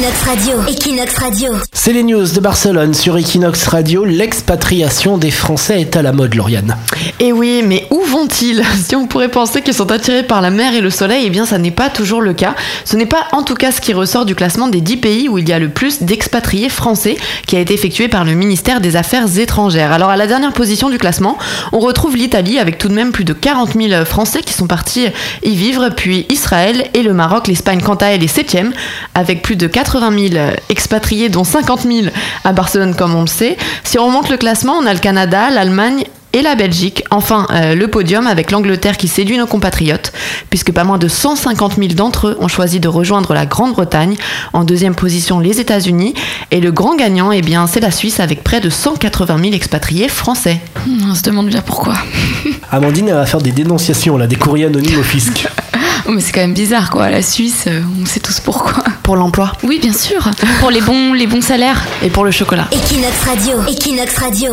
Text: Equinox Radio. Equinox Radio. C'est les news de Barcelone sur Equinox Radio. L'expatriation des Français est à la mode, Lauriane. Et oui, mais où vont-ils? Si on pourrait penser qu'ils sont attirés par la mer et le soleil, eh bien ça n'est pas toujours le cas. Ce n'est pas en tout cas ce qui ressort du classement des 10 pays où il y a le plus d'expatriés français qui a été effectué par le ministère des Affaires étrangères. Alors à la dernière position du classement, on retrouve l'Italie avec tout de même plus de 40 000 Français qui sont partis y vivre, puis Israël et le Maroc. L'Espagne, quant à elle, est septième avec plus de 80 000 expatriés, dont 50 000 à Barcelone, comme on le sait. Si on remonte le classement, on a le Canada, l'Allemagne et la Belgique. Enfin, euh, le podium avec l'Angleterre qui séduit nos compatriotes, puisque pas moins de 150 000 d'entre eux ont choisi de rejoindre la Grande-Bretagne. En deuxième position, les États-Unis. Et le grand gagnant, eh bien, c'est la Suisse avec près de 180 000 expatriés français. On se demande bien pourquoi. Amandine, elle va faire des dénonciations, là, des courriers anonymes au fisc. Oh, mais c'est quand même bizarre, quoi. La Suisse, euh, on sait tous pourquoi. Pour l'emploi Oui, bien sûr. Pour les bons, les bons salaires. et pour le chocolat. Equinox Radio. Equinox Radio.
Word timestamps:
Equinox 0.00 0.22
Radio. 0.22 0.54
Equinox 0.66 1.18
Radio. 1.18 1.52
C'est 1.74 1.92
les 1.92 2.02
news 2.02 2.26
de 2.26 2.40
Barcelone 2.40 2.94
sur 2.94 3.18
Equinox 3.18 3.66
Radio. 3.66 4.06
L'expatriation 4.06 5.18
des 5.18 5.30
Français 5.30 5.82
est 5.82 5.94
à 5.94 6.00
la 6.00 6.12
mode, 6.12 6.34
Lauriane. 6.36 6.74
Et 7.18 7.34
oui, 7.34 7.62
mais 7.62 7.86
où 7.90 8.00
vont-ils? 8.00 8.64
Si 8.82 8.96
on 8.96 9.06
pourrait 9.06 9.28
penser 9.28 9.60
qu'ils 9.60 9.74
sont 9.74 9.92
attirés 9.92 10.22
par 10.22 10.40
la 10.40 10.48
mer 10.48 10.74
et 10.74 10.80
le 10.80 10.88
soleil, 10.88 11.24
eh 11.26 11.30
bien 11.30 11.44
ça 11.44 11.58
n'est 11.58 11.70
pas 11.70 11.90
toujours 11.90 12.22
le 12.22 12.32
cas. 12.32 12.54
Ce 12.86 12.96
n'est 12.96 13.04
pas 13.04 13.26
en 13.32 13.42
tout 13.42 13.54
cas 13.54 13.72
ce 13.72 13.82
qui 13.82 13.92
ressort 13.92 14.24
du 14.24 14.34
classement 14.34 14.68
des 14.68 14.80
10 14.80 14.96
pays 14.96 15.28
où 15.28 15.36
il 15.36 15.46
y 15.46 15.52
a 15.52 15.58
le 15.58 15.68
plus 15.68 16.02
d'expatriés 16.02 16.70
français 16.70 17.18
qui 17.46 17.56
a 17.56 17.60
été 17.60 17.74
effectué 17.74 18.08
par 18.08 18.24
le 18.24 18.32
ministère 18.32 18.80
des 18.80 18.96
Affaires 18.96 19.38
étrangères. 19.38 19.92
Alors 19.92 20.08
à 20.08 20.16
la 20.16 20.26
dernière 20.26 20.54
position 20.54 20.88
du 20.88 20.96
classement, 20.96 21.36
on 21.72 21.78
retrouve 21.78 22.16
l'Italie 22.16 22.58
avec 22.58 22.78
tout 22.78 22.88
de 22.88 22.94
même 22.94 23.12
plus 23.12 23.24
de 23.24 23.34
40 23.34 23.74
000 23.74 24.04
Français 24.06 24.40
qui 24.40 24.54
sont 24.54 24.66
partis 24.66 25.08
y 25.42 25.54
vivre, 25.54 25.90
puis 25.94 26.24
Israël 26.30 26.86
et 26.94 27.02
le 27.02 27.12
Maroc. 27.12 27.48
L'Espagne, 27.48 27.82
quant 27.84 27.96
à 27.96 28.06
elle, 28.06 28.24
est 28.24 28.28
septième 28.28 28.72
avec 29.14 29.42
plus 29.42 29.56
de 29.56 29.66
80 29.90 30.28
000 30.30 30.44
expatriés, 30.68 31.28
dont 31.28 31.44
50 31.44 31.82
000 31.82 32.06
à 32.44 32.52
Barcelone, 32.52 32.94
comme 32.94 33.14
on 33.14 33.22
le 33.22 33.26
sait. 33.26 33.56
Si 33.82 33.98
on 33.98 34.06
remonte 34.06 34.30
le 34.30 34.36
classement, 34.36 34.74
on 34.80 34.86
a 34.86 34.92
le 34.92 35.00
Canada, 35.00 35.50
l'Allemagne 35.50 36.04
et 36.32 36.42
la 36.42 36.54
Belgique. 36.54 37.02
Enfin, 37.10 37.48
euh, 37.50 37.74
le 37.74 37.88
podium 37.88 38.28
avec 38.28 38.52
l'Angleterre 38.52 38.96
qui 38.96 39.08
séduit 39.08 39.36
nos 39.36 39.46
compatriotes, 39.46 40.12
puisque 40.48 40.70
pas 40.70 40.84
moins 40.84 40.98
de 40.98 41.08
150 41.08 41.74
000 41.76 41.88
d'entre 41.94 42.28
eux 42.28 42.36
ont 42.40 42.46
choisi 42.46 42.78
de 42.78 42.86
rejoindre 42.86 43.34
la 43.34 43.46
Grande-Bretagne. 43.46 44.16
En 44.52 44.62
deuxième 44.62 44.94
position, 44.94 45.40
les 45.40 45.58
États-Unis. 45.58 46.14
Et 46.52 46.60
le 46.60 46.70
grand 46.70 46.94
gagnant, 46.94 47.32
eh 47.32 47.42
bien, 47.42 47.66
c'est 47.66 47.80
la 47.80 47.90
Suisse 47.90 48.20
avec 48.20 48.44
près 48.44 48.60
de 48.60 48.70
180 48.70 49.38
000 49.42 49.54
expatriés 49.54 50.08
français. 50.08 50.60
On 51.08 51.14
se 51.14 51.22
demande 51.22 51.48
bien 51.48 51.62
pourquoi. 51.62 51.94
Amandine, 52.70 53.08
elle 53.08 53.14
va 53.14 53.26
faire 53.26 53.42
des 53.42 53.52
dénonciations, 53.52 54.16
là, 54.16 54.28
des 54.28 54.36
courriers 54.36 54.66
anonymes 54.66 55.00
au 55.00 55.02
fisc. 55.02 55.48
Oh, 56.10 56.12
mais 56.12 56.22
c'est 56.22 56.32
quand 56.32 56.40
même 56.40 56.54
bizarre, 56.54 56.90
quoi. 56.90 57.08
La 57.08 57.22
Suisse, 57.22 57.66
euh, 57.68 57.82
on 58.02 58.04
sait 58.04 58.18
tous 58.18 58.40
pourquoi. 58.40 58.82
Pour 59.04 59.14
l'emploi 59.14 59.52
Oui, 59.62 59.78
bien 59.80 59.92
sûr. 59.92 60.28
Pour 60.58 60.72
les 60.72 60.80
bons, 60.80 61.12
les 61.12 61.28
bons 61.28 61.40
salaires. 61.40 61.86
et 62.02 62.10
pour 62.10 62.24
le 62.24 62.32
chocolat. 62.32 62.66
Equinox 62.72 63.20
Radio. 63.24 63.60
Equinox 63.68 64.18
Radio. 64.18 64.50